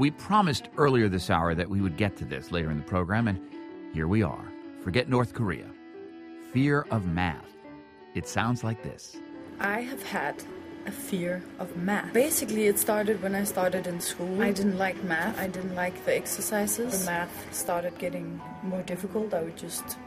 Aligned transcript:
We 0.00 0.10
promised 0.10 0.70
earlier 0.78 1.10
this 1.10 1.28
hour 1.28 1.54
that 1.54 1.68
we 1.68 1.82
would 1.82 1.98
get 1.98 2.16
to 2.16 2.24
this 2.24 2.50
later 2.50 2.70
in 2.70 2.78
the 2.78 2.82
program, 2.84 3.28
and 3.28 3.38
here 3.92 4.08
we 4.08 4.22
are. 4.22 4.50
Forget 4.82 5.10
North 5.10 5.34
Korea. 5.34 5.66
Fear 6.54 6.86
of 6.90 7.06
math. 7.06 7.44
It 8.14 8.26
sounds 8.26 8.64
like 8.64 8.82
this. 8.82 9.18
I 9.58 9.82
have 9.82 10.02
had 10.02 10.42
a 10.86 10.90
fear 10.90 11.42
of 11.58 11.76
math. 11.76 12.14
Basically, 12.14 12.66
it 12.66 12.78
started 12.78 13.22
when 13.22 13.34
I 13.34 13.44
started 13.44 13.86
in 13.86 14.00
school. 14.00 14.40
I 14.40 14.52
didn't 14.52 14.78
like 14.78 15.04
math. 15.04 15.38
I 15.38 15.48
didn't 15.48 15.74
like 15.74 16.02
the 16.06 16.16
exercises. 16.16 17.00
The 17.00 17.04
math 17.04 17.54
started 17.54 17.98
getting 17.98 18.40
more 18.62 18.80
difficult. 18.80 19.34
I 19.34 19.42
would 19.42 19.58
just 19.58 19.98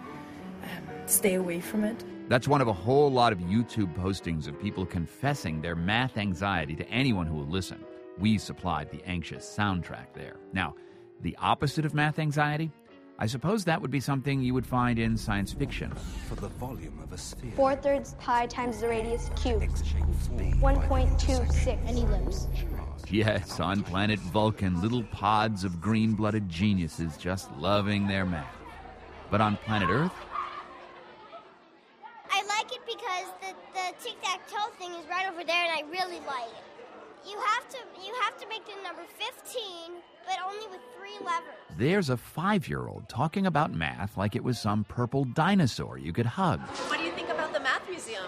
um, 0.63 0.87
stay 1.05 1.35
away 1.35 1.59
from 1.59 1.83
it. 1.83 2.03
That's 2.29 2.47
one 2.47 2.61
of 2.61 2.67
a 2.67 2.73
whole 2.73 3.11
lot 3.11 3.31
of 3.31 3.37
YouTube 3.41 3.93
postings 3.93 4.47
of 4.47 4.59
people 4.59 4.87
confessing 4.87 5.61
their 5.61 5.75
math 5.75 6.17
anxiety 6.17 6.75
to 6.77 6.89
anyone 6.89 7.27
who 7.27 7.35
will 7.35 7.45
listen. 7.45 7.85
We 8.19 8.37
supplied 8.37 8.91
the 8.91 9.01
anxious 9.05 9.45
soundtrack 9.45 10.13
there. 10.13 10.35
Now, 10.51 10.75
the 11.21 11.35
opposite 11.39 11.85
of 11.85 11.93
math 11.93 12.19
anxiety 12.19 12.71
I 13.19 13.27
suppose 13.27 13.63
that 13.65 13.79
would 13.81 13.91
be 13.91 13.99
something 13.99 14.41
you 14.41 14.55
would 14.55 14.65
find 14.65 14.97
in 14.97 15.15
science 15.15 15.53
fiction. 15.53 15.91
For 16.27 16.33
the 16.35 16.47
volume 16.47 16.99
of 17.01 17.13
a 17.13 17.17
sphere. 17.17 17.51
4 17.55 17.75
thirds 17.75 18.15
pi 18.15 18.47
times 18.47 18.81
the 18.81 18.87
radius 18.87 19.29
cubed. 19.35 19.61
1.26 19.63 21.87
any 21.87 22.01
ellipse. 22.01 22.47
Yes, 23.09 23.59
on 23.59 23.83
planet 23.83 24.17
Vulcan, 24.19 24.81
little 24.81 25.03
pods 25.03 25.63
of 25.63 25.79
green 25.79 26.15
blooded 26.15 26.49
geniuses 26.49 27.15
just 27.17 27.51
loving 27.57 28.07
their 28.07 28.25
math. 28.25 28.55
But 29.29 29.41
on 29.41 29.57
planet 29.57 29.89
Earth? 29.89 30.11
I 32.31 32.43
like 32.45 32.71
it 32.73 32.81
because 32.85 33.27
the, 33.41 33.53
the 33.73 33.93
tic 34.03 34.19
tac 34.23 34.47
toe 34.49 34.71
thing 34.79 34.91
is 34.91 35.05
right 35.07 35.27
over 35.31 35.43
there 35.43 35.63
and 35.63 35.71
I 35.71 35.83
really 35.91 36.19
like 36.25 36.49
it. 36.49 36.72
You 37.33 37.39
have 37.39 37.67
to 37.69 37.77
you 38.05 38.13
have 38.21 38.37
to 38.37 38.47
make 38.47 38.63
the 38.67 38.73
number 38.83 39.01
15, 39.17 39.63
but 40.27 40.35
only 40.45 40.67
with 40.67 40.81
three 40.95 41.17
levers. 41.25 41.55
There's 41.79 42.11
a 42.11 42.17
five 42.17 42.67
year 42.67 42.87
old 42.87 43.09
talking 43.09 43.47
about 43.47 43.73
math 43.73 44.15
like 44.17 44.35
it 44.35 44.43
was 44.43 44.59
some 44.59 44.83
purple 44.83 45.25
dinosaur 45.25 45.97
you 45.97 46.13
could 46.13 46.27
hug. 46.27 46.59
What 46.59 46.99
do 46.99 47.03
you 47.03 47.11
think 47.13 47.29
about 47.29 47.51
the 47.51 47.59
Math 47.59 47.89
Museum? 47.89 48.25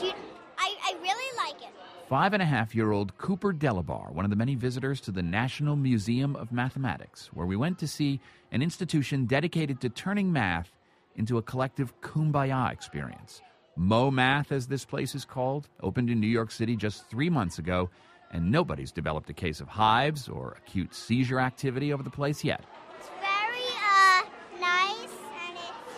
You, 0.00 0.12
I, 0.58 0.76
I 0.80 0.94
really 1.02 1.36
like 1.36 1.60
it. 1.60 1.74
Five 2.08 2.34
and 2.34 2.42
a 2.42 2.46
half 2.46 2.72
year 2.72 2.92
old 2.92 3.18
Cooper 3.18 3.52
Delabar, 3.52 4.12
one 4.12 4.24
of 4.24 4.30
the 4.30 4.36
many 4.36 4.54
visitors 4.54 5.00
to 5.00 5.10
the 5.10 5.24
National 5.24 5.74
Museum 5.74 6.36
of 6.36 6.52
Mathematics, 6.52 7.30
where 7.34 7.46
we 7.46 7.56
went 7.56 7.80
to 7.80 7.88
see 7.88 8.20
an 8.52 8.62
institution 8.62 9.26
dedicated 9.26 9.80
to 9.80 9.88
turning 9.88 10.32
math 10.32 10.70
into 11.16 11.36
a 11.36 11.42
collective 11.42 12.00
kumbaya 12.00 12.70
experience. 12.70 13.42
MoMath, 13.76 14.52
as 14.52 14.68
this 14.68 14.84
place 14.84 15.16
is 15.16 15.24
called, 15.24 15.68
opened 15.82 16.10
in 16.10 16.20
New 16.20 16.28
York 16.28 16.52
City 16.52 16.76
just 16.76 17.10
three 17.10 17.28
months 17.28 17.58
ago 17.58 17.90
and 18.32 18.50
nobody's 18.50 18.92
developed 18.92 19.30
a 19.30 19.32
case 19.32 19.60
of 19.60 19.68
hives 19.68 20.28
or 20.28 20.56
acute 20.58 20.94
seizure 20.94 21.40
activity 21.40 21.92
over 21.92 22.02
the 22.02 22.10
place 22.10 22.44
yet. 22.44 22.64
It's 22.98 23.08
very 23.20 23.66
uh, 23.76 24.22
nice 24.60 25.12
and 25.46 25.56
it's 25.56 25.94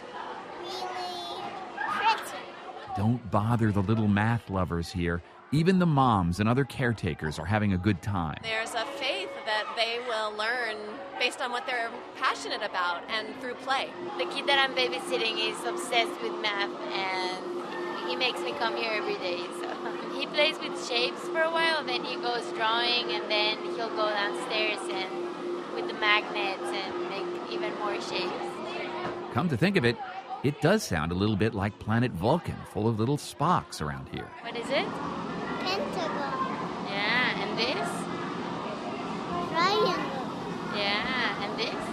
really 0.62 1.42
pretty. 1.76 2.96
Don't 2.96 3.30
bother 3.30 3.72
the 3.72 3.82
little 3.82 4.08
math 4.08 4.50
lovers 4.50 4.90
here. 4.92 5.22
Even 5.50 5.78
the 5.78 5.86
moms 5.86 6.40
and 6.40 6.48
other 6.48 6.64
caretakers 6.64 7.38
are 7.38 7.46
having 7.46 7.72
a 7.72 7.78
good 7.78 8.02
time. 8.02 8.38
There's 8.42 8.74
a 8.74 8.84
faith 9.00 9.30
that 9.46 9.64
they 9.76 9.98
will 10.06 10.36
learn 10.36 10.76
based 11.18 11.40
on 11.40 11.50
what 11.50 11.66
they're 11.66 11.90
passionate 12.18 12.62
about 12.62 13.02
and 13.08 13.28
through 13.40 13.54
play. 13.54 13.88
The 14.18 14.26
kid 14.26 14.46
that 14.46 14.58
I'm 14.58 14.74
babysitting 14.76 15.38
is 15.40 15.56
obsessed 15.64 16.20
with 16.22 16.38
math 16.42 16.70
and 16.92 17.58
he 18.10 18.14
makes 18.14 18.40
me 18.40 18.52
come 18.58 18.76
here 18.76 18.92
every 18.92 19.14
day. 19.14 19.38
So 19.60 19.67
he 20.18 20.26
plays 20.26 20.58
with 20.58 20.88
shapes 20.88 21.20
for 21.28 21.42
a 21.42 21.50
while, 21.50 21.84
then 21.84 22.02
he 22.02 22.16
goes 22.16 22.44
drawing, 22.52 23.12
and 23.12 23.30
then 23.30 23.56
he'll 23.76 23.88
go 23.90 24.10
downstairs 24.10 24.80
and 24.90 25.74
with 25.74 25.86
the 25.86 25.94
magnets 25.94 26.62
and 26.64 27.08
make 27.08 27.52
even 27.52 27.72
more 27.78 27.94
shapes. 28.00 28.32
Come 29.32 29.48
to 29.48 29.56
think 29.56 29.76
of 29.76 29.84
it, 29.84 29.96
it 30.42 30.60
does 30.60 30.82
sound 30.82 31.12
a 31.12 31.14
little 31.14 31.36
bit 31.36 31.54
like 31.54 31.78
planet 31.78 32.10
Vulcan, 32.12 32.56
full 32.72 32.88
of 32.88 32.98
little 32.98 33.16
Spocks 33.16 33.80
around 33.80 34.08
here. 34.08 34.28
What 34.42 34.56
is 34.56 34.68
it? 34.70 34.86
Pentagon. 35.60 36.48
Yeah, 36.88 37.42
and 37.42 37.58
this? 37.58 37.88
Triangle. 39.52 40.76
Yeah, 40.76 41.44
and 41.44 41.58
this? 41.58 41.84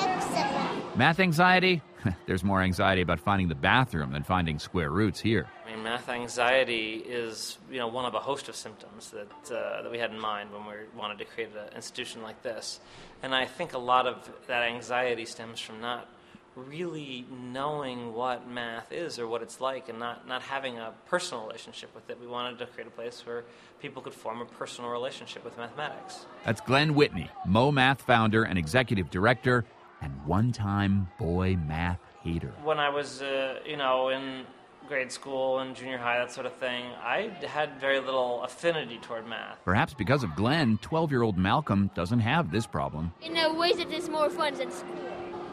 Hexagon. 0.00 0.98
Math 0.98 1.20
anxiety? 1.20 1.82
There's 2.26 2.44
more 2.44 2.62
anxiety 2.62 3.02
about 3.02 3.20
finding 3.20 3.48
the 3.48 3.54
bathroom 3.54 4.12
than 4.12 4.22
finding 4.22 4.58
square 4.58 4.90
roots 4.90 5.20
here. 5.20 5.46
Math 5.82 6.08
anxiety 6.08 6.94
is, 6.94 7.58
you 7.70 7.78
know, 7.78 7.88
one 7.88 8.04
of 8.04 8.14
a 8.14 8.20
host 8.20 8.48
of 8.48 8.56
symptoms 8.56 9.10
that, 9.10 9.56
uh, 9.56 9.82
that 9.82 9.90
we 9.90 9.98
had 9.98 10.10
in 10.10 10.20
mind 10.20 10.52
when 10.52 10.64
we 10.66 10.74
wanted 10.96 11.18
to 11.18 11.24
create 11.24 11.50
an 11.56 11.74
institution 11.74 12.22
like 12.22 12.42
this. 12.42 12.80
And 13.22 13.34
I 13.34 13.46
think 13.46 13.72
a 13.72 13.78
lot 13.78 14.06
of 14.06 14.28
that 14.46 14.62
anxiety 14.62 15.24
stems 15.24 15.60
from 15.60 15.80
not 15.80 16.08
really 16.54 17.24
knowing 17.30 18.12
what 18.14 18.48
math 18.48 18.90
is 18.90 19.18
or 19.18 19.26
what 19.28 19.42
it's 19.42 19.60
like 19.60 19.88
and 19.88 19.98
not, 19.98 20.26
not 20.26 20.42
having 20.42 20.78
a 20.78 20.92
personal 21.06 21.46
relationship 21.46 21.94
with 21.94 22.08
it. 22.10 22.18
We 22.20 22.26
wanted 22.26 22.58
to 22.58 22.66
create 22.66 22.88
a 22.88 22.90
place 22.90 23.24
where 23.24 23.44
people 23.80 24.02
could 24.02 24.14
form 24.14 24.40
a 24.40 24.44
personal 24.44 24.90
relationship 24.90 25.44
with 25.44 25.56
mathematics. 25.56 26.26
That's 26.44 26.60
Glenn 26.60 26.94
Whitney, 26.94 27.30
MoMath 27.46 28.00
founder 28.00 28.42
and 28.42 28.58
executive 28.58 29.10
director, 29.10 29.64
and 30.00 30.12
one 30.26 30.52
time 30.52 31.08
boy 31.18 31.56
math 31.56 32.00
hater. 32.22 32.52
When 32.64 32.78
I 32.78 32.88
was, 32.88 33.22
uh, 33.22 33.60
you 33.64 33.76
know, 33.76 34.08
in 34.08 34.44
grade 34.88 35.12
school 35.12 35.58
and 35.58 35.76
junior 35.76 35.98
high, 35.98 36.18
that 36.18 36.32
sort 36.32 36.46
of 36.46 36.54
thing, 36.54 36.82
I 37.02 37.30
had 37.46 37.78
very 37.78 38.00
little 38.00 38.42
affinity 38.42 38.98
toward 38.98 39.26
math. 39.26 39.58
Perhaps 39.64 39.92
because 39.92 40.22
of 40.24 40.34
Glenn, 40.34 40.78
12 40.78 41.10
year 41.10 41.22
old 41.22 41.36
Malcolm 41.36 41.90
doesn't 41.94 42.20
have 42.20 42.50
this 42.50 42.66
problem. 42.66 43.12
In 43.22 43.36
a 43.36 43.52
way 43.52 43.74
that 43.74 43.92
is 43.92 44.08
more 44.08 44.30
fun 44.30 44.54
than 44.54 44.70
school. 44.70 44.94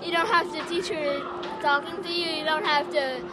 You 0.02 0.12
don't 0.12 0.28
have 0.28 0.52
the 0.52 0.64
teacher 0.74 1.20
talking 1.62 2.02
to 2.02 2.10
you, 2.10 2.38
you 2.38 2.46
don't 2.46 2.66
have 2.66 2.90
to 2.92 3.26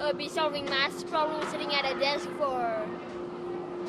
uh, 0.00 0.12
be 0.14 0.28
solving 0.28 0.64
math 0.64 1.08
problems 1.10 1.48
sitting 1.50 1.72
at 1.74 1.84
a 1.84 1.98
desk 1.98 2.28
for 2.38 2.86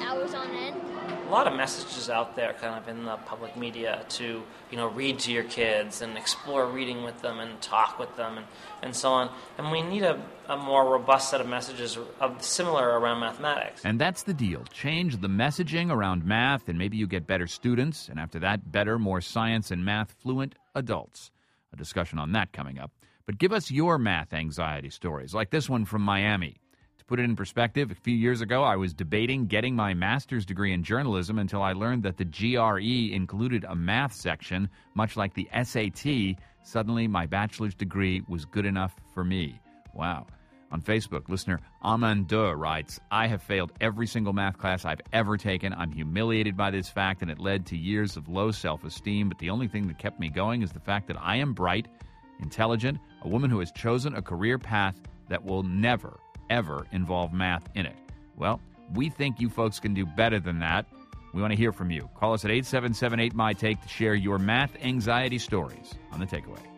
hours 0.02 0.34
on 0.34 0.50
end. 0.52 0.91
A 1.32 1.40
lot 1.42 1.48
of 1.48 1.56
messages 1.56 2.10
out 2.10 2.36
there, 2.36 2.52
kind 2.60 2.78
of 2.78 2.90
in 2.90 3.06
the 3.06 3.16
public 3.16 3.56
media, 3.56 4.04
to 4.10 4.44
you 4.70 4.76
know 4.78 4.88
read 4.88 5.18
to 5.20 5.32
your 5.32 5.46
kids 5.46 6.02
and 6.02 6.18
explore 6.18 6.66
reading 6.68 7.04
with 7.04 7.22
them 7.22 7.40
and 7.40 7.62
talk 7.62 7.98
with 7.98 8.14
them 8.18 8.38
and, 8.38 8.46
and 8.82 8.94
so 8.94 9.14
on. 9.14 9.30
And 9.58 9.72
we 9.72 9.82
need 9.82 10.04
a, 10.04 10.22
a 10.50 10.58
more 10.58 10.84
robust 10.92 11.32
set 11.32 11.40
of 11.40 11.48
messages 11.48 11.98
of 12.20 12.44
similar 12.44 13.00
around 13.00 13.22
mathematics. 13.22 13.86
And 13.86 13.98
that's 13.98 14.24
the 14.24 14.34
deal. 14.34 14.66
Change 14.74 15.22
the 15.22 15.30
messaging 15.30 15.90
around 15.90 16.26
math, 16.26 16.68
and 16.68 16.78
maybe 16.78 16.98
you 16.98 17.08
get 17.08 17.28
better 17.28 17.48
students, 17.48 18.10
and 18.10 18.20
after 18.20 18.40
that, 18.40 18.70
better, 18.70 19.00
more 19.00 19.22
science 19.22 19.72
and 19.72 19.86
math 19.86 20.12
fluent 20.20 20.56
adults. 20.76 21.32
A 21.72 21.78
discussion 21.78 22.20
on 22.20 22.34
that 22.34 22.52
coming 22.52 22.78
up. 22.78 22.92
But 23.26 23.38
give 23.38 23.54
us 23.54 23.72
your 23.72 23.98
math 23.98 24.34
anxiety 24.34 24.90
stories, 24.90 25.34
like 25.34 25.52
this 25.52 25.70
one 25.70 25.86
from 25.86 26.02
Miami. 26.02 26.61
Put 27.12 27.20
it 27.20 27.24
in 27.24 27.36
perspective, 27.36 27.92
a 27.92 27.96
few 27.96 28.16
years 28.16 28.40
ago 28.40 28.64
I 28.64 28.78
was 28.78 28.94
debating 28.94 29.46
getting 29.46 29.76
my 29.76 29.94
master's 29.94 30.46
degree 30.46 30.72
in 30.72 30.82
journalism 30.82 31.40
until 31.40 31.62
I 31.62 31.74
learned 31.74 32.04
that 32.04 32.16
the 32.16 32.24
GRE 32.24 33.14
included 33.14 33.66
a 33.66 33.76
math 33.76 34.14
section, 34.14 34.70
much 34.94 35.18
like 35.18 35.34
the 35.34 35.50
SAT. 35.52 36.38
Suddenly, 36.64 37.10
my 37.10 37.26
bachelor's 37.26 37.76
degree 37.76 38.24
was 38.30 38.46
good 38.46 38.66
enough 38.66 38.96
for 39.14 39.26
me. 39.26 39.60
Wow. 39.94 40.26
On 40.72 40.82
Facebook, 40.82 41.28
listener 41.28 41.60
Amandeur 41.84 42.56
writes, 42.56 42.98
I 43.12 43.28
have 43.28 43.44
failed 43.44 43.74
every 43.82 44.08
single 44.08 44.32
math 44.32 44.58
class 44.58 44.86
I've 44.86 45.02
ever 45.12 45.36
taken. 45.36 45.74
I'm 45.74 45.92
humiliated 45.92 46.56
by 46.56 46.72
this 46.72 46.88
fact, 46.88 47.22
and 47.22 47.30
it 47.30 47.40
led 47.40 47.66
to 47.66 47.78
years 47.78 48.16
of 48.16 48.30
low 48.30 48.52
self 48.52 48.86
esteem. 48.86 49.28
But 49.28 49.40
the 49.40 49.50
only 49.50 49.68
thing 49.68 49.86
that 49.90 49.98
kept 50.00 50.18
me 50.18 50.30
going 50.30 50.62
is 50.62 50.72
the 50.72 50.80
fact 50.80 51.08
that 51.08 51.18
I 51.20 51.36
am 51.36 51.52
bright, 51.52 51.90
intelligent, 52.40 53.00
a 53.24 53.28
woman 53.28 53.50
who 53.50 53.60
has 53.60 53.74
chosen 53.74 54.16
a 54.16 54.22
career 54.22 54.58
path 54.58 54.96
that 55.28 55.44
will 55.44 55.64
never, 55.64 56.18
ever 56.52 56.86
involve 56.92 57.34
math 57.34 57.68
in 57.74 57.88
it. 57.88 57.96
Well, 58.36 58.62
we 58.94 59.10
think 59.10 59.40
you 59.40 59.50
folks 59.50 59.80
can 59.80 59.94
do 59.94 60.06
better 60.06 60.40
than 60.40 60.60
that. 60.60 60.86
We 61.34 61.42
want 61.42 61.54
to 61.54 61.58
hear 61.58 61.72
from 61.72 61.90
you. 61.90 62.10
Call 62.20 62.34
us 62.34 62.44
at 62.44 62.52
8778 62.52 63.34
My 63.34 63.54
Take 63.54 63.82
to 63.82 63.88
share 63.88 64.14
your 64.14 64.38
math 64.38 64.76
anxiety 64.84 65.40
stories 65.40 65.96
on 66.12 66.20
the 66.20 66.26
takeaway. 66.26 66.71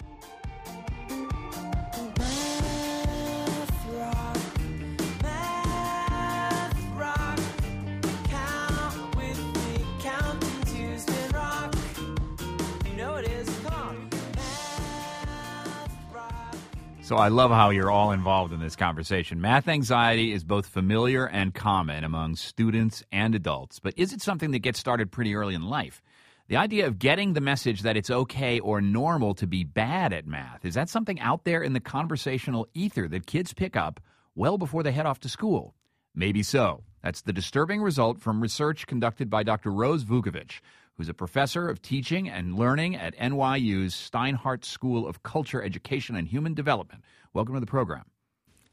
So 17.13 17.19
I 17.19 17.27
love 17.27 17.51
how 17.51 17.69
you're 17.69 17.91
all 17.91 18.09
involved 18.09 18.53
in 18.53 18.59
this 18.59 18.75
conversation. 18.75 19.39
Math 19.39 19.67
anxiety 19.67 20.33
is 20.33 20.43
both 20.43 20.65
familiar 20.65 21.27
and 21.27 21.53
common 21.53 22.03
among 22.03 22.37
students 22.37 23.03
and 23.11 23.35
adults, 23.35 23.77
but 23.79 23.93
is 23.97 24.13
it 24.13 24.21
something 24.23 24.49
that 24.49 24.63
gets 24.63 24.79
started 24.79 25.11
pretty 25.11 25.35
early 25.35 25.53
in 25.53 25.61
life? 25.61 26.01
The 26.47 26.55
idea 26.55 26.87
of 26.87 26.97
getting 26.97 27.33
the 27.33 27.39
message 27.39 27.83
that 27.83 27.95
it's 27.95 28.09
okay 28.09 28.59
or 28.59 28.81
normal 28.81 29.35
to 29.35 29.45
be 29.45 29.63
bad 29.63 30.11
at 30.11 30.25
math, 30.25 30.65
is 30.65 30.73
that 30.73 30.89
something 30.89 31.19
out 31.19 31.43
there 31.43 31.61
in 31.61 31.73
the 31.73 31.79
conversational 31.79 32.67
ether 32.73 33.07
that 33.09 33.27
kids 33.27 33.53
pick 33.53 33.75
up 33.75 33.99
well 34.33 34.57
before 34.57 34.81
they 34.81 34.91
head 34.91 35.05
off 35.05 35.19
to 35.19 35.29
school? 35.29 35.75
Maybe 36.15 36.41
so. 36.41 36.81
That's 37.03 37.21
the 37.21 37.31
disturbing 37.31 37.83
result 37.83 38.21
from 38.21 38.41
research 38.41 38.87
conducted 38.87 39.29
by 39.29 39.43
Dr. 39.43 39.69
Rose 39.69 40.03
Vukovic, 40.03 40.61
who's 40.95 41.09
a 41.09 41.13
professor 41.13 41.67
of 41.67 41.81
teaching 41.81 42.29
and 42.29 42.57
learning 42.57 42.95
at 42.95 43.17
NYU's 43.17 43.93
Steinhardt 43.93 44.63
School 44.63 45.07
of 45.07 45.23
Culture, 45.23 45.61
Education, 45.61 46.15
and 46.15 46.27
Human 46.27 46.53
Development. 46.53 47.03
Welcome 47.33 47.55
to 47.55 47.59
the 47.59 47.65
program. 47.65 48.05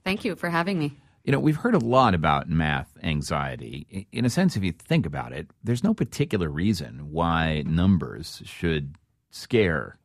Thank 0.05 0.25
you 0.25 0.37
for 0.37 0.51
having 0.51 0.79
me. 0.79 0.99
You 1.25 1.33
know, 1.33 1.41
we've 1.41 1.57
heard 1.57 1.75
a 1.75 1.79
lot 1.79 2.15
about 2.15 2.49
math 2.49 2.97
anxiety. 3.03 4.07
In 4.11 4.25
a 4.25 4.31
sense, 4.31 4.57
if 4.57 4.65
you 4.65 4.73
think 4.73 5.05
about 5.05 5.33
it, 5.33 5.51
there's 5.63 5.85
no 5.85 5.93
particular 5.93 6.49
reason 6.49 7.11
why 7.11 7.63
numbers 7.67 8.43
should 8.45 8.97
scare 9.31 9.99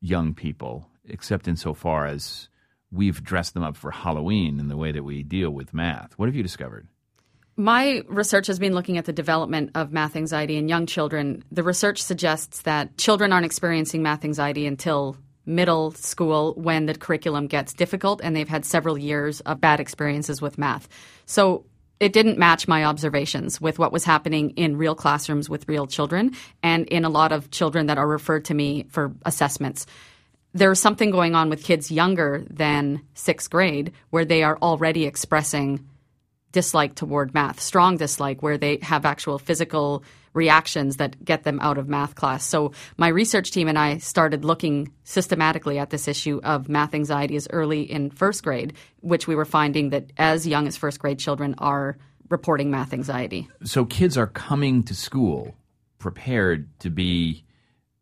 young 0.00 0.32
people, 0.34 0.88
except 1.04 1.48
insofar 1.48 2.06
as 2.06 2.48
we've 2.90 3.22
dressed 3.22 3.54
them 3.54 3.62
up 3.64 3.76
for 3.76 3.90
Halloween 3.90 4.60
in 4.60 4.68
the 4.68 4.76
way 4.76 4.92
that 4.92 5.02
we 5.02 5.22
deal 5.22 5.50
with 5.50 5.74
math. 5.74 6.12
What 6.18 6.28
have 6.28 6.36
you 6.36 6.42
discovered? 6.42 6.88
My 7.60 8.02
research 8.08 8.46
has 8.46 8.58
been 8.58 8.72
looking 8.72 8.96
at 8.96 9.04
the 9.04 9.12
development 9.12 9.72
of 9.74 9.92
math 9.92 10.16
anxiety 10.16 10.56
in 10.56 10.66
young 10.66 10.86
children. 10.86 11.44
The 11.52 11.62
research 11.62 12.02
suggests 12.02 12.62
that 12.62 12.96
children 12.96 13.34
aren't 13.34 13.44
experiencing 13.44 14.02
math 14.02 14.24
anxiety 14.24 14.66
until 14.66 15.18
middle 15.44 15.90
school 15.90 16.54
when 16.56 16.86
the 16.86 16.94
curriculum 16.94 17.48
gets 17.48 17.74
difficult 17.74 18.22
and 18.24 18.34
they've 18.34 18.48
had 18.48 18.64
several 18.64 18.96
years 18.96 19.40
of 19.40 19.60
bad 19.60 19.78
experiences 19.78 20.40
with 20.40 20.56
math. 20.56 20.88
So 21.26 21.66
it 22.00 22.14
didn't 22.14 22.38
match 22.38 22.66
my 22.66 22.86
observations 22.86 23.60
with 23.60 23.78
what 23.78 23.92
was 23.92 24.04
happening 24.04 24.52
in 24.52 24.78
real 24.78 24.94
classrooms 24.94 25.50
with 25.50 25.68
real 25.68 25.86
children 25.86 26.34
and 26.62 26.86
in 26.86 27.04
a 27.04 27.10
lot 27.10 27.30
of 27.30 27.50
children 27.50 27.88
that 27.88 27.98
are 27.98 28.08
referred 28.08 28.46
to 28.46 28.54
me 28.54 28.86
for 28.88 29.12
assessments. 29.26 29.84
There's 30.54 30.80
something 30.80 31.10
going 31.10 31.34
on 31.34 31.50
with 31.50 31.62
kids 31.62 31.92
younger 31.92 32.42
than 32.48 33.02
sixth 33.12 33.50
grade 33.50 33.92
where 34.08 34.24
they 34.24 34.44
are 34.44 34.56
already 34.62 35.04
expressing 35.04 35.86
dislike 36.52 36.94
toward 36.94 37.32
math, 37.34 37.60
strong 37.60 37.96
dislike, 37.96 38.42
where 38.42 38.58
they 38.58 38.78
have 38.82 39.04
actual 39.04 39.38
physical 39.38 40.02
reactions 40.32 40.96
that 40.96 41.24
get 41.24 41.42
them 41.42 41.58
out 41.60 41.78
of 41.78 41.88
math 41.88 42.14
class. 42.14 42.44
So 42.44 42.72
my 42.96 43.08
research 43.08 43.50
team 43.50 43.68
and 43.68 43.78
I 43.78 43.98
started 43.98 44.44
looking 44.44 44.92
systematically 45.04 45.78
at 45.78 45.90
this 45.90 46.06
issue 46.06 46.40
of 46.44 46.68
math 46.68 46.94
anxiety 46.94 47.36
as 47.36 47.48
early 47.50 47.82
in 47.82 48.10
first 48.10 48.44
grade, 48.44 48.74
which 49.00 49.26
we 49.26 49.34
were 49.34 49.44
finding 49.44 49.90
that 49.90 50.12
as 50.16 50.46
young 50.46 50.66
as 50.66 50.76
first 50.76 51.00
grade 51.00 51.18
children 51.18 51.54
are 51.58 51.98
reporting 52.28 52.70
math 52.70 52.92
anxiety. 52.92 53.48
So 53.64 53.84
kids 53.84 54.16
are 54.16 54.28
coming 54.28 54.84
to 54.84 54.94
school 54.94 55.56
prepared 55.98 56.68
to 56.80 56.90
be 56.90 57.44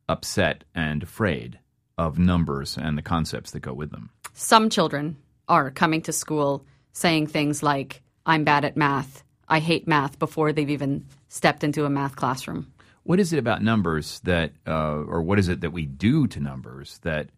upset 0.09 0.65
and 0.75 1.03
afraid 1.03 1.59
of 1.97 2.19
numbers 2.19 2.77
and 2.77 2.97
the 2.97 3.03
concepts 3.03 3.51
that 3.53 3.61
go 3.61 3.73
with 3.73 3.91
them. 3.91 4.11
Some 4.35 4.71
children 4.71 5.17
are 5.49 5.71
coming 5.71 6.03
to 6.03 6.13
school 6.13 6.65
saying 6.93 7.29
things 7.29 7.63
like, 7.63 8.03
I'm 8.29 8.45
bad 8.45 8.65
at 8.65 8.77
math. 8.77 9.25
I 9.49 9.59
hate 9.59 9.89
math 9.89 10.19
before 10.19 10.53
they've 10.53 10.69
even 10.69 11.07
stepped 11.29 11.65
into 11.65 11.87
a 11.87 11.91
math 11.91 12.15
classroom. 12.15 12.71
What 13.03 13.19
is 13.19 13.33
it 13.33 13.39
about 13.39 13.63
numbers 13.63 14.21
that, 14.25 14.53
uh, 14.67 15.03
or 15.03 15.23
what 15.23 15.39
is 15.39 15.49
it 15.49 15.63
that 15.63 15.71
we 15.71 15.87
do 15.87 16.27
to 16.29 16.39
numbers 16.39 16.99
that 17.03 17.31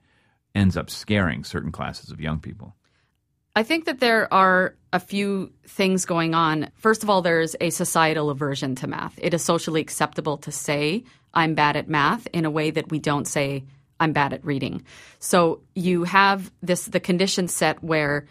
ends 0.53 0.77
up 0.77 0.91
scaring 0.91 1.45
certain 1.45 1.71
classes 1.71 2.11
of 2.11 2.21
young 2.21 2.41
people? 2.41 2.75
I 3.55 3.63
think 3.63 3.85
that 3.85 4.01
there 4.01 4.33
are 4.35 4.75
a 4.93 4.99
few 4.99 5.53
things 5.65 6.05
going 6.05 6.35
on. 6.35 6.71
First 6.75 7.05
of 7.05 7.11
all, 7.11 7.23
there's 7.23 7.55
a 7.61 7.71
societal 7.71 8.31
aversion 8.31 8.75
to 8.77 8.89
math. 8.89 9.17
It 9.23 9.33
is 9.33 9.43
socially 9.43 9.81
acceptable 9.81 10.39
to 10.39 10.51
say, 10.51 11.05
I'm 11.33 11.55
bad 11.55 11.77
at 11.77 11.89
math 11.89 12.27
in 12.33 12.45
a 12.45 12.51
way 12.51 12.71
that 12.73 12.91
we 12.91 12.99
don't 12.99 13.27
say, 13.27 13.65
I'm 14.01 14.13
bad 14.13 14.33
at 14.33 14.45
reading. 14.45 14.83
So 15.21 15.61
you 15.75 16.03
have 16.05 16.51
this 16.63 16.87
the 16.87 17.01
condition 17.01 17.47
set 17.47 17.83
where 17.85 18.27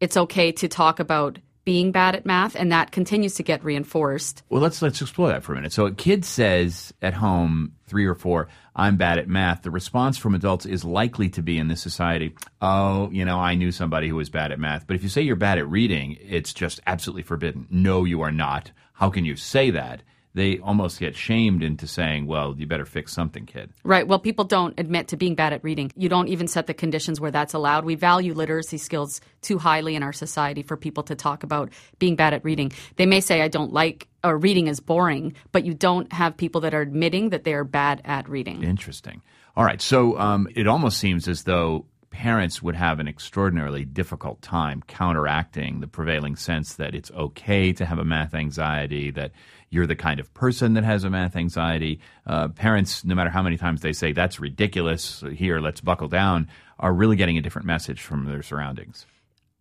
it's 0.00 0.16
okay 0.16 0.50
to 0.52 0.68
talk 0.68 0.98
about 0.98 1.38
being 1.64 1.92
bad 1.92 2.14
at 2.14 2.26
math, 2.26 2.54
and 2.54 2.70
that 2.72 2.90
continues 2.92 3.34
to 3.34 3.42
get 3.42 3.64
reinforced. 3.64 4.42
Well, 4.48 4.60
let's 4.60 4.82
let's 4.82 5.00
explore 5.00 5.28
that 5.28 5.42
for 5.42 5.52
a 5.52 5.54
minute. 5.56 5.72
So, 5.72 5.86
a 5.86 5.92
kid 5.92 6.24
says 6.24 6.92
at 7.00 7.14
home, 7.14 7.72
three 7.86 8.06
or 8.06 8.14
four, 8.14 8.48
"I'm 8.76 8.96
bad 8.96 9.18
at 9.18 9.28
math." 9.28 9.62
The 9.62 9.70
response 9.70 10.18
from 10.18 10.34
adults 10.34 10.66
is 10.66 10.84
likely 10.84 11.28
to 11.30 11.42
be 11.42 11.58
in 11.58 11.68
this 11.68 11.80
society, 11.80 12.34
"Oh, 12.60 13.10
you 13.10 13.24
know, 13.24 13.38
I 13.38 13.54
knew 13.54 13.72
somebody 13.72 14.08
who 14.08 14.16
was 14.16 14.30
bad 14.30 14.52
at 14.52 14.60
math." 14.60 14.86
But 14.86 14.96
if 14.96 15.02
you 15.02 15.08
say 15.08 15.22
you're 15.22 15.36
bad 15.36 15.58
at 15.58 15.68
reading, 15.68 16.16
it's 16.20 16.52
just 16.52 16.80
absolutely 16.86 17.22
forbidden. 17.22 17.66
No, 17.70 18.04
you 18.04 18.20
are 18.22 18.32
not. 18.32 18.70
How 18.94 19.10
can 19.10 19.24
you 19.24 19.36
say 19.36 19.70
that? 19.70 20.02
They 20.34 20.58
almost 20.58 20.98
get 20.98 21.16
shamed 21.16 21.62
into 21.62 21.86
saying, 21.86 22.26
well, 22.26 22.54
you 22.58 22.66
better 22.66 22.84
fix 22.84 23.12
something, 23.12 23.46
kid. 23.46 23.70
Right. 23.84 24.06
Well, 24.06 24.18
people 24.18 24.44
don't 24.44 24.78
admit 24.78 25.08
to 25.08 25.16
being 25.16 25.36
bad 25.36 25.52
at 25.52 25.62
reading. 25.62 25.92
You 25.96 26.08
don't 26.08 26.28
even 26.28 26.48
set 26.48 26.66
the 26.66 26.74
conditions 26.74 27.20
where 27.20 27.30
that's 27.30 27.54
allowed. 27.54 27.84
We 27.84 27.94
value 27.94 28.34
literacy 28.34 28.78
skills 28.78 29.20
too 29.42 29.58
highly 29.58 29.94
in 29.94 30.02
our 30.02 30.12
society 30.12 30.62
for 30.62 30.76
people 30.76 31.04
to 31.04 31.14
talk 31.14 31.44
about 31.44 31.72
being 32.00 32.16
bad 32.16 32.34
at 32.34 32.44
reading. 32.44 32.72
They 32.96 33.06
may 33.06 33.20
say, 33.20 33.42
I 33.42 33.48
don't 33.48 33.72
like, 33.72 34.08
or 34.24 34.36
reading 34.36 34.66
is 34.66 34.80
boring, 34.80 35.34
but 35.52 35.64
you 35.64 35.72
don't 35.72 36.12
have 36.12 36.36
people 36.36 36.62
that 36.62 36.74
are 36.74 36.80
admitting 36.80 37.30
that 37.30 37.44
they 37.44 37.54
are 37.54 37.64
bad 37.64 38.02
at 38.04 38.28
reading. 38.28 38.64
Interesting. 38.64 39.22
All 39.56 39.64
right. 39.64 39.80
So 39.80 40.18
um, 40.18 40.48
it 40.56 40.66
almost 40.66 40.98
seems 40.98 41.28
as 41.28 41.44
though 41.44 41.86
parents 42.14 42.62
would 42.62 42.76
have 42.76 43.00
an 43.00 43.08
extraordinarily 43.08 43.84
difficult 43.84 44.40
time 44.40 44.84
counteracting 44.86 45.80
the 45.80 45.88
prevailing 45.88 46.36
sense 46.36 46.74
that 46.74 46.94
it's 46.94 47.10
okay 47.10 47.72
to 47.72 47.84
have 47.84 47.98
a 47.98 48.04
math 48.04 48.34
anxiety, 48.34 49.10
that 49.10 49.32
you're 49.68 49.86
the 49.86 49.96
kind 49.96 50.20
of 50.20 50.32
person 50.32 50.74
that 50.74 50.84
has 50.84 51.02
a 51.02 51.10
math 51.10 51.34
anxiety. 51.34 51.98
Uh, 52.24 52.46
parents, 52.46 53.04
no 53.04 53.16
matter 53.16 53.30
how 53.30 53.42
many 53.42 53.56
times 53.56 53.80
they 53.80 53.92
say 53.92 54.12
that's 54.12 54.38
ridiculous, 54.38 55.24
here, 55.34 55.58
let's 55.58 55.80
buckle 55.80 56.06
down, 56.06 56.46
are 56.78 56.92
really 56.92 57.16
getting 57.16 57.36
a 57.36 57.42
different 57.42 57.66
message 57.66 58.00
from 58.00 58.26
their 58.26 58.44
surroundings. 58.44 59.06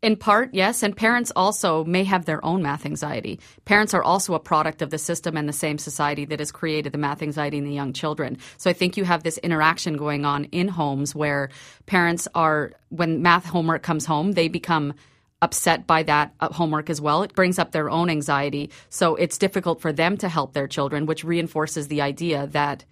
In 0.03 0.17
part, 0.17 0.49
yes. 0.53 0.83
And 0.83 0.97
parents 0.97 1.31
also 1.33 1.85
may 1.85 2.03
have 2.03 2.25
their 2.25 2.43
own 2.43 2.61
math 2.61 2.85
anxiety. 2.85 3.39
Parents 3.63 3.93
are 3.93 4.03
also 4.03 4.33
a 4.33 4.39
product 4.39 4.81
of 4.81 4.89
the 4.89 4.97
system 4.97 5.37
and 5.37 5.47
the 5.47 5.53
same 5.53 5.77
society 5.77 6.25
that 6.25 6.39
has 6.39 6.51
created 6.51 6.91
the 6.91 6.97
math 6.97 7.21
anxiety 7.21 7.57
in 7.57 7.63
the 7.63 7.71
young 7.71 7.93
children. 7.93 8.37
So 8.57 8.69
I 8.69 8.73
think 8.73 8.97
you 8.97 9.05
have 9.05 9.23
this 9.23 9.37
interaction 9.37 9.95
going 9.95 10.25
on 10.25 10.43
in 10.45 10.67
homes 10.67 11.15
where 11.15 11.51
parents 11.85 12.27
are, 12.35 12.73
when 12.89 13.21
math 13.21 13.45
homework 13.45 13.81
comes 13.81 14.05
home, 14.05 14.33
they 14.33 14.49
become 14.49 14.93
upset 15.41 15.87
by 15.87 16.03
that 16.03 16.33
uh, 16.41 16.51
homework 16.51 16.89
as 16.89 16.99
well. 16.99 17.23
It 17.23 17.33
brings 17.33 17.57
up 17.57 17.71
their 17.71 17.89
own 17.89 18.09
anxiety. 18.09 18.71
So 18.89 19.15
it's 19.15 19.37
difficult 19.37 19.79
for 19.79 19.93
them 19.93 20.17
to 20.17 20.27
help 20.27 20.51
their 20.51 20.67
children, 20.67 21.05
which 21.05 21.23
reinforces 21.23 21.87
the 21.87 22.01
idea 22.01 22.47
that 22.47 22.83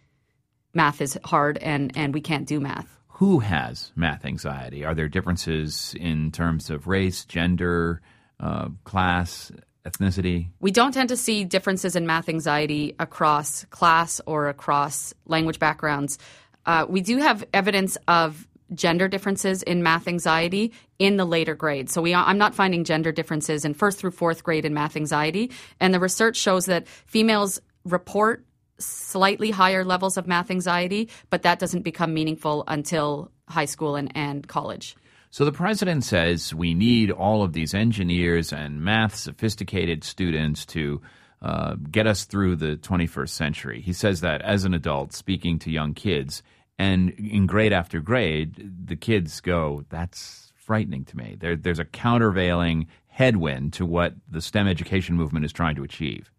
math 0.73 1.01
is 1.01 1.19
hard 1.25 1.57
and, 1.57 1.91
and 1.97 2.13
we 2.13 2.21
can't 2.21 2.47
do 2.47 2.61
math 2.61 3.00
who 3.21 3.37
has 3.37 3.91
math 3.95 4.25
anxiety? 4.25 4.83
Are 4.83 4.95
there 4.95 5.07
differences 5.07 5.93
in 5.99 6.31
terms 6.31 6.71
of 6.71 6.87
race, 6.87 7.23
gender, 7.23 8.01
uh, 8.39 8.69
class, 8.83 9.51
ethnicity? 9.85 10.47
We 10.59 10.71
don't 10.71 10.91
tend 10.91 11.09
to 11.09 11.15
see 11.15 11.43
differences 11.43 11.95
in 11.95 12.07
math 12.07 12.29
anxiety 12.29 12.95
across 12.97 13.63
class 13.65 14.21
or 14.25 14.49
across 14.49 15.13
language 15.27 15.59
backgrounds. 15.59 16.17
Uh, 16.65 16.87
we 16.89 17.01
do 17.01 17.19
have 17.19 17.43
evidence 17.53 17.95
of 18.07 18.47
gender 18.73 19.07
differences 19.07 19.61
in 19.61 19.83
math 19.83 20.07
anxiety 20.07 20.73
in 20.97 21.17
the 21.17 21.25
later 21.25 21.53
grades. 21.53 21.93
So 21.93 22.01
we, 22.01 22.15
I'm 22.15 22.39
not 22.39 22.55
finding 22.55 22.83
gender 22.83 23.11
differences 23.11 23.65
in 23.65 23.75
first 23.75 23.99
through 23.99 24.11
fourth 24.11 24.43
grade 24.43 24.65
in 24.65 24.73
math 24.73 24.95
anxiety. 24.95 25.51
And 25.79 25.93
the 25.93 25.99
research 25.99 26.37
shows 26.37 26.65
that 26.65 26.87
females 26.87 27.61
report 27.85 28.43
slightly 28.85 29.51
higher 29.51 29.83
levels 29.83 30.17
of 30.17 30.27
math 30.27 30.51
anxiety, 30.51 31.09
but 31.29 31.43
that 31.43 31.59
doesn't 31.59 31.81
become 31.81 32.13
meaningful 32.13 32.63
until 32.67 33.31
high 33.47 33.65
school 33.65 33.95
and, 33.95 34.11
and 34.15 34.47
college. 34.47 34.95
So 35.29 35.45
the 35.45 35.51
president 35.51 36.03
says 36.03 36.53
we 36.53 36.73
need 36.73 37.09
all 37.09 37.41
of 37.41 37.53
these 37.53 37.73
engineers 37.73 38.51
and 38.51 38.81
math 38.81 39.15
sophisticated 39.15 40.03
students 40.03 40.65
to 40.67 41.01
uh, 41.41 41.75
get 41.89 42.05
us 42.05 42.25
through 42.25 42.57
the 42.57 42.75
21st 42.75 43.29
century. 43.29 43.81
He 43.81 43.93
says 43.93 44.21
that 44.21 44.41
as 44.41 44.65
an 44.65 44.73
adult 44.73 45.13
speaking 45.13 45.57
to 45.59 45.71
young 45.71 45.93
kids, 45.93 46.43
and 46.77 47.11
in 47.11 47.45
grade 47.45 47.73
after 47.73 47.99
grade, 47.99 48.71
the 48.85 48.95
kids 48.95 49.39
go, 49.39 49.85
"That's 49.89 50.51
frightening 50.55 51.05
to 51.05 51.17
me." 51.17 51.37
There, 51.39 51.55
there's 51.55 51.79
a 51.79 51.85
countervailing 51.85 52.87
headwind 53.07 53.73
to 53.73 53.85
what 53.85 54.15
the 54.29 54.41
STEM 54.41 54.67
education 54.67 55.15
movement 55.15 55.45
is 55.45 55.53
trying 55.53 55.75
to 55.75 55.83
achieve. 55.83 56.31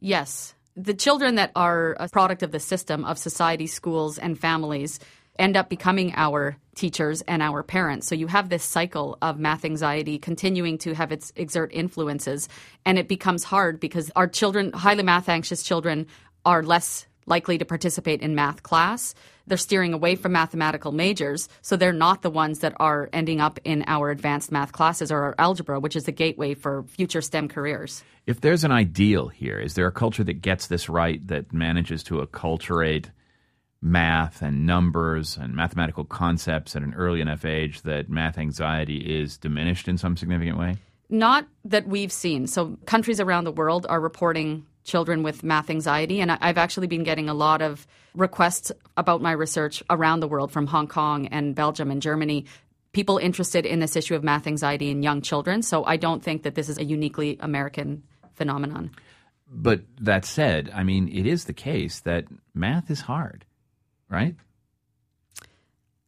Yes, 0.00 0.54
the 0.78 0.94
children 0.94 1.34
that 1.34 1.50
are 1.56 1.96
a 1.98 2.08
product 2.08 2.42
of 2.42 2.52
the 2.52 2.60
system 2.60 3.04
of 3.04 3.18
society, 3.18 3.66
schools, 3.66 4.16
and 4.16 4.38
families 4.38 5.00
end 5.36 5.56
up 5.56 5.68
becoming 5.68 6.12
our 6.16 6.56
teachers 6.74 7.20
and 7.22 7.42
our 7.42 7.62
parents. 7.62 8.06
So 8.06 8.14
you 8.14 8.28
have 8.28 8.48
this 8.48 8.62
cycle 8.62 9.18
of 9.20 9.38
math 9.38 9.64
anxiety 9.64 10.18
continuing 10.18 10.78
to 10.78 10.94
have 10.94 11.10
its 11.10 11.32
exert 11.36 11.72
influences, 11.72 12.48
and 12.84 12.98
it 12.98 13.08
becomes 13.08 13.42
hard 13.42 13.80
because 13.80 14.10
our 14.14 14.28
children, 14.28 14.72
highly 14.72 15.02
math 15.02 15.28
anxious 15.28 15.62
children, 15.62 16.06
are 16.44 16.62
less 16.62 17.06
likely 17.28 17.58
to 17.58 17.64
participate 17.64 18.20
in 18.20 18.34
math 18.34 18.62
class. 18.62 19.14
They're 19.46 19.56
steering 19.56 19.94
away 19.94 20.14
from 20.14 20.32
mathematical 20.32 20.92
majors, 20.92 21.48
so 21.62 21.76
they're 21.76 21.92
not 21.92 22.22
the 22.22 22.30
ones 22.30 22.58
that 22.60 22.74
are 22.78 23.08
ending 23.12 23.40
up 23.40 23.58
in 23.64 23.84
our 23.86 24.10
advanced 24.10 24.52
math 24.52 24.72
classes 24.72 25.10
or 25.10 25.22
our 25.22 25.34
algebra, 25.38 25.80
which 25.80 25.96
is 25.96 26.04
the 26.04 26.12
gateway 26.12 26.54
for 26.54 26.82
future 26.84 27.22
STEM 27.22 27.48
careers. 27.48 28.02
If 28.26 28.40
there's 28.40 28.64
an 28.64 28.72
ideal 28.72 29.28
here, 29.28 29.58
is 29.58 29.74
there 29.74 29.86
a 29.86 29.92
culture 29.92 30.24
that 30.24 30.42
gets 30.42 30.66
this 30.66 30.88
right, 30.88 31.26
that 31.28 31.52
manages 31.52 32.02
to 32.04 32.16
acculturate 32.16 33.06
math 33.80 34.42
and 34.42 34.66
numbers 34.66 35.36
and 35.36 35.54
mathematical 35.54 36.04
concepts 36.04 36.74
at 36.74 36.82
an 36.82 36.94
early 36.94 37.20
enough 37.20 37.44
age 37.44 37.82
that 37.82 38.08
math 38.08 38.38
anxiety 38.38 38.98
is 38.98 39.38
diminished 39.38 39.88
in 39.88 39.96
some 39.96 40.16
significant 40.16 40.58
way? 40.58 40.76
Not 41.08 41.46
that 41.64 41.86
we've 41.86 42.12
seen. 42.12 42.46
So, 42.46 42.76
countries 42.84 43.20
around 43.20 43.44
the 43.44 43.52
world 43.52 43.86
are 43.88 44.00
reporting 44.00 44.66
children 44.88 45.22
with 45.22 45.44
math 45.44 45.70
anxiety. 45.70 46.20
And 46.20 46.32
I've 46.32 46.58
actually 46.58 46.88
been 46.88 47.04
getting 47.04 47.28
a 47.28 47.34
lot 47.34 47.62
of 47.62 47.86
requests 48.14 48.72
about 48.96 49.22
my 49.22 49.32
research 49.32 49.82
around 49.88 50.20
the 50.20 50.28
world 50.28 50.50
from 50.50 50.66
Hong 50.66 50.88
Kong 50.88 51.28
and 51.28 51.54
Belgium 51.54 51.90
and 51.90 52.02
Germany. 52.02 52.46
People 52.92 53.18
interested 53.18 53.64
in 53.64 53.78
this 53.78 53.94
issue 53.94 54.16
of 54.16 54.24
math 54.24 54.46
anxiety 54.46 54.90
in 54.90 55.02
young 55.02 55.20
children. 55.20 55.62
So 55.62 55.84
I 55.84 55.96
don't 55.96 56.24
think 56.24 56.42
that 56.42 56.56
this 56.56 56.68
is 56.68 56.78
a 56.78 56.84
uniquely 56.84 57.36
American 57.38 58.02
phenomenon. 58.34 58.90
But 59.50 59.82
that 60.00 60.24
said, 60.24 60.70
I 60.74 60.82
mean, 60.82 61.08
it 61.08 61.26
is 61.26 61.44
the 61.44 61.52
case 61.52 62.00
that 62.00 62.24
math 62.54 62.90
is 62.90 63.00
hard, 63.02 63.44
right? 64.08 64.34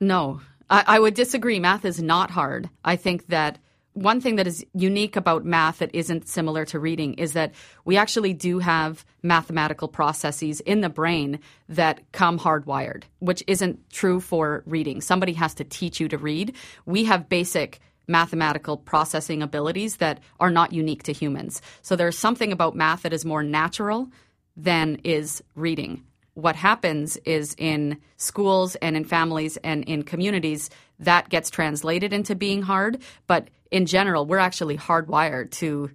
No, 0.00 0.40
I, 0.68 0.84
I 0.87 0.99
would 0.99 1.14
disagree. 1.14 1.58
Math 1.60 1.84
is 1.84 2.02
not 2.02 2.30
hard. 2.30 2.68
I 2.84 2.96
think 2.96 3.28
that 3.28 3.58
one 3.94 4.20
thing 4.20 4.37
that 4.37 4.47
is 4.47 4.64
unique 4.73 5.16
about 5.16 5.44
math 5.44 5.78
that 5.78 5.94
isn't 5.94 6.28
similar 6.28 6.64
to 6.66 6.78
reading 6.78 7.14
is 7.14 7.32
that 7.32 7.52
we 7.85 7.97
actually 7.97 8.32
do 8.32 8.61
have 8.61 9.04
mathematical 9.23 9.88
processes 9.88 10.61
in 10.61 10.80
the 10.80 10.88
brain 10.88 11.40
that 11.68 12.00
come 12.12 12.38
hardwired, 12.38 13.02
which 13.18 13.42
isn't 13.47 13.90
true 13.90 14.20
for 14.20 14.62
reading. 14.64 15.00
Somebody 15.00 15.32
has 15.32 15.54
to 15.54 15.64
teach 15.64 16.00
you 16.00 16.09
to 16.09 16.18
read. 16.18 16.54
We 16.87 17.04
have 17.04 17.28
basic 17.28 17.80
mathematical 18.06 18.76
processing 18.76 19.42
abilities 19.42 19.97
that 19.97 20.20
are 20.38 20.50
not 20.50 20.73
unique 20.73 21.02
to 21.04 21.12
humans. 21.12 21.62
So 21.82 21.97
there's 21.97 22.18
something 22.18 22.52
about 22.52 22.76
math 22.76 23.02
that 23.02 23.12
is 23.12 23.25
more 23.25 23.42
natural 23.42 24.09
than 24.56 25.00
is 25.04 25.42
reading. 25.54 26.04
What 26.35 26.56
happens 26.56 27.16
is 27.18 27.54
in 27.59 27.99
schools 28.16 28.76
and 28.76 28.97
in 28.97 29.04
families 29.04 29.56
and 29.59 29.85
in 29.85 30.02
communities, 30.04 30.70
that 30.99 31.28
gets 31.28 31.50
translated 31.50 32.12
into 32.12 32.35
being 32.35 32.62
hard. 32.62 33.00
But 33.26 33.49
in 33.70 33.86
general, 33.86 34.26
we're 34.26 34.38
actually 34.38 34.76
hardwired 34.76 35.50
to 35.52 35.90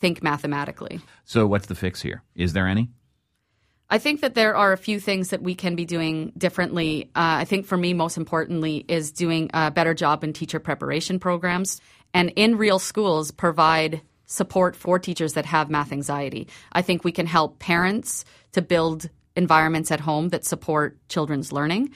think 0.00 0.22
mathematically. 0.22 1.00
So, 1.24 1.46
what's 1.46 1.66
the 1.66 1.74
fix 1.74 2.00
here? 2.02 2.22
Is 2.34 2.52
there 2.52 2.66
any? 2.66 2.90
I 3.92 3.98
think 3.98 4.20
that 4.20 4.34
there 4.34 4.54
are 4.54 4.72
a 4.72 4.76
few 4.76 5.00
things 5.00 5.30
that 5.30 5.42
we 5.42 5.56
can 5.56 5.74
be 5.74 5.84
doing 5.84 6.32
differently. 6.38 7.06
Uh, 7.16 7.42
I 7.42 7.44
think 7.44 7.66
for 7.66 7.76
me, 7.76 7.92
most 7.92 8.16
importantly, 8.16 8.84
is 8.86 9.10
doing 9.10 9.50
a 9.52 9.72
better 9.72 9.94
job 9.94 10.22
in 10.22 10.32
teacher 10.32 10.60
preparation 10.60 11.18
programs 11.18 11.80
and 12.14 12.32
in 12.36 12.56
real 12.56 12.78
schools 12.78 13.32
provide 13.32 14.00
support 14.26 14.76
for 14.76 15.00
teachers 15.00 15.32
that 15.32 15.44
have 15.44 15.70
math 15.70 15.90
anxiety. 15.90 16.46
I 16.72 16.82
think 16.82 17.02
we 17.02 17.10
can 17.10 17.26
help 17.26 17.58
parents 17.58 18.24
to 18.52 18.62
build 18.62 19.10
environments 19.34 19.90
at 19.90 19.98
home 19.98 20.28
that 20.28 20.44
support 20.44 20.96
children's 21.08 21.52
learning. 21.52 21.90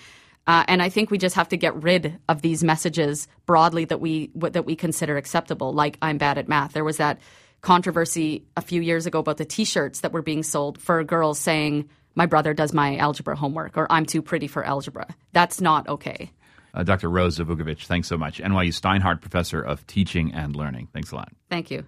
Uh, 0.47 0.65
and 0.69 0.83
I 0.83 0.89
think 0.89 1.11
we 1.11 1.19
just 1.19 1.37
have 1.37 1.49
to 1.49 1.57
get 1.57 1.75
rid 1.83 2.19
of 2.29 2.43
these 2.43 2.63
messages 2.63 3.29
broadly 3.47 3.85
that 3.87 4.01
we 4.01 4.31
that 4.35 4.67
we 4.67 4.77
consider 4.77 5.17
acceptable, 5.17 5.73
like 5.73 5.99
"I'm 6.03 6.19
bad 6.19 6.39
at 6.39 6.49
math." 6.49 6.73
There 6.73 6.85
was 6.85 6.99
that 6.99 7.19
controversy 7.61 8.45
a 8.57 8.61
few 8.61 8.83
years 8.83 9.07
ago 9.07 9.21
about 9.21 9.39
the 9.39 9.47
T-shirts 9.47 10.01
that 10.01 10.13
were 10.13 10.23
being 10.23 10.43
sold 10.43 10.79
for 10.79 11.03
girls 11.03 11.39
saying, 11.39 11.89
"My 12.15 12.27
brother 12.27 12.53
does 12.53 12.75
my 12.75 12.97
algebra 12.99 13.37
homework," 13.37 13.79
or 13.79 13.87
"I'm 13.91 14.05
too 14.05 14.21
pretty 14.21 14.47
for 14.47 14.65
algebra." 14.65 15.15
That's 15.33 15.61
not 15.61 15.89
okay. 15.89 16.31
Uh, 16.75 16.83
Dr. 16.83 17.09
Rose 17.09 17.39
Vukovic, 17.39 17.85
thanks 17.87 18.09
so 18.09 18.19
much. 18.19 18.41
NYU 18.41 18.73
Steinhardt 18.73 19.21
Professor 19.21 19.61
of 19.61 19.87
Teaching 19.87 20.35
and 20.35 20.57
Learning. 20.57 20.89
Thanks 20.93 21.13
a 21.13 21.17
lot. 21.17 21.33
Thank 21.49 21.71
you. 21.71 21.87